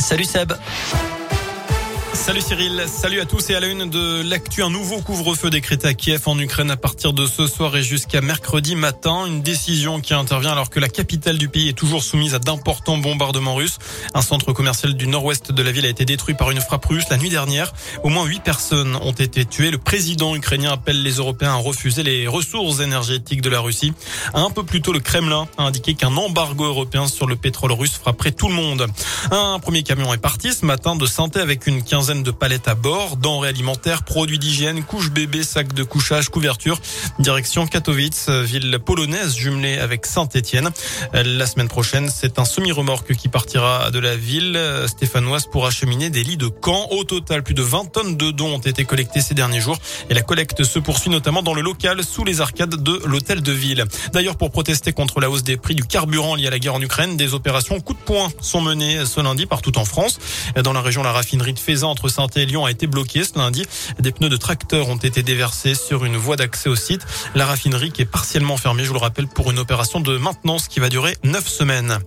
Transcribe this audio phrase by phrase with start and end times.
[0.00, 0.52] Salut Seb.
[2.14, 5.88] Salut Cyril, salut à tous et à la une de l'actu, un nouveau couvre-feu décrété
[5.88, 9.26] à Kiev en Ukraine à partir de ce soir et jusqu'à mercredi matin.
[9.26, 12.98] Une décision qui intervient alors que la capitale du pays est toujours soumise à d'importants
[12.98, 13.78] bombardements russes.
[14.14, 17.04] Un centre commercial du nord-ouest de la ville a été détruit par une frappe russe
[17.10, 17.72] la nuit dernière.
[18.04, 19.72] Au moins huit personnes ont été tuées.
[19.72, 23.92] Le président ukrainien appelle les Européens à refuser les ressources énergétiques de la Russie.
[24.34, 27.98] Un peu plus tôt, le Kremlin a indiqué qu'un embargo européen sur le pétrole russe
[28.00, 28.86] frapperait tout le monde.
[29.32, 32.74] Un premier camion est parti ce matin de santé avec une quinzaine de palettes à
[32.74, 36.78] bord, denrées alimentaires, produits d'hygiène, couches bébés, sacs de couchage, couverture.
[37.18, 40.68] Direction Katowice, ville polonaise jumelée avec Saint-Étienne.
[41.14, 46.24] La semaine prochaine, c'est un semi-remorque qui partira de la ville stéphanoise pour acheminer des
[46.24, 46.88] lits de camp.
[46.90, 49.78] Au total, plus de 20 tonnes de dons ont été collectés ces derniers jours
[50.10, 53.52] et la collecte se poursuit notamment dans le local sous les arcades de l'hôtel de
[53.52, 53.84] ville.
[54.12, 56.82] D'ailleurs, pour protester contre la hausse des prix du carburant lié à la guerre en
[56.82, 60.18] Ukraine, des opérations coup de poing sont menées ce lundi partout en France.
[60.62, 63.38] Dans la région, la raffinerie de Faisan entre saint et Lyon a été bloqué ce
[63.38, 63.64] lundi.
[64.00, 67.06] Des pneus de tracteur ont été déversés sur une voie d'accès au site.
[67.36, 70.66] La raffinerie qui est partiellement fermée, je vous le rappelle, pour une opération de maintenance
[70.66, 72.00] qui va durer neuf semaines.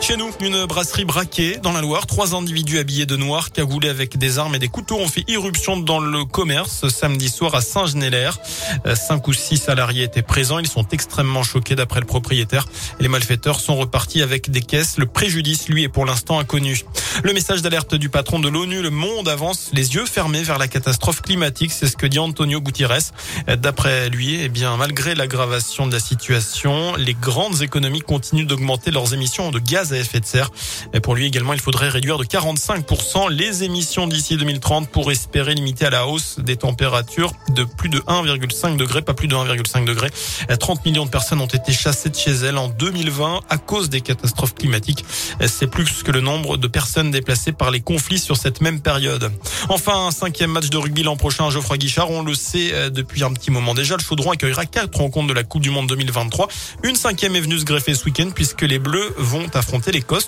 [0.00, 2.06] Chez nous, une brasserie braquée dans la Loire.
[2.06, 5.76] Trois individus habillés de noir, cagoulés avec des armes et des couteaux ont fait irruption
[5.76, 8.38] dans le commerce samedi soir à Saint-Genélaire.
[8.86, 10.58] Euh, cinq ou six salariés étaient présents.
[10.58, 12.66] Ils sont extrêmement choqués d'après le propriétaire.
[12.98, 14.96] Les malfaiteurs sont repartis avec des caisses.
[14.96, 16.82] Le préjudice, lui, est pour l'instant inconnu.
[17.22, 20.66] Le message d'alerte du patron de l'ONU, le monde avance les yeux fermés vers la
[20.66, 21.72] catastrophe climatique.
[21.72, 23.10] C'est ce que dit Antonio Gutiérrez.
[23.58, 29.12] D'après lui, eh bien, malgré l'aggravation de la situation, les grandes économies continuent d'augmenter leurs
[29.12, 30.50] émissions de gaz à effet de serre.
[30.92, 35.54] Et pour lui également, il faudrait réduire de 45% les émissions d'ici 2030 pour espérer
[35.54, 39.84] limiter à la hausse des températures de plus de 1,5 degré, pas plus de 1,5
[39.84, 40.10] degré.
[40.58, 44.00] 30 millions de personnes ont été chassées de chez elles en 2020 à cause des
[44.00, 45.04] catastrophes climatiques.
[45.46, 49.30] C'est plus que le nombre de personnes déplacées par les conflits sur cette même période.
[49.68, 52.10] Enfin, un cinquième match de rugby l'an prochain à Geoffroy Guichard.
[52.10, 53.96] On le sait euh, depuis un petit moment déjà.
[53.96, 56.48] Le Chaudron accueillera quatre rencontres de la Coupe du Monde 2023.
[56.82, 59.79] Une cinquième est venue se greffer ce week-end puisque les Bleus vont affronter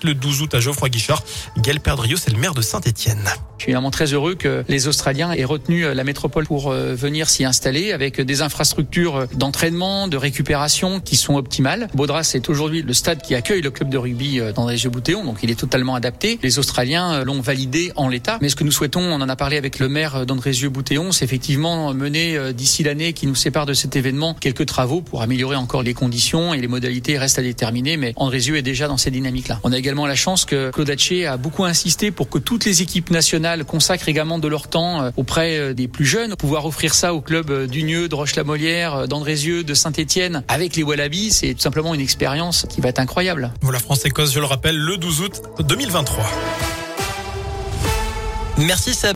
[0.04, 1.22] le 12 août à Geoffroy Guichard.
[1.58, 3.28] Gaël Perdriau, c'est le maire de Saint-Etienne.
[3.58, 6.94] Je suis vraiment très heureux que les Australiens aient retenu euh, la métropole pour euh,
[6.94, 11.88] venir s'y installer avec des infrastructures d'entraînement, de récupération qui sont optimales.
[11.94, 15.50] Baudras est aujourd'hui le stade qui accueille le club de rugby d'André Boutéon, donc il
[15.50, 16.40] est totalement adapté.
[16.42, 18.38] Les Australiens l'ont validé en l'état.
[18.42, 21.24] Mais ce que nous souhaitons, on en a parlé avec le maire d'Andrézieux Boutéon, c'est
[21.24, 25.84] effectivement mener d'ici l'année qui nous sépare de cet événement quelques travaux pour améliorer encore
[25.84, 27.96] les conditions et les modalités restent à déterminer.
[27.96, 29.60] Mais Andrézieux est déjà dans cette dynamique-là.
[29.64, 32.82] On a également la chance que Claude Haché a beaucoup insisté pour que toutes les
[32.82, 37.20] équipes nationales consacrent également de leur temps auprès des plus jeunes, pouvoir offrir ça au
[37.20, 42.66] club d'Unieux, de Roche-la-Molière, d'Andrézieux, de Saint-Étienne avec les Wallabies, c'est tout simplement une expérience
[42.68, 43.52] qui va être incroyable.
[43.60, 46.24] Voilà France-Écosse, je le rappelle, le 12 août 2023.
[48.58, 49.10] Merci Seb.